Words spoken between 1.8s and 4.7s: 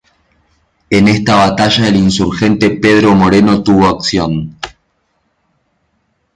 el insurgente Pedro Moreno tuvo acción.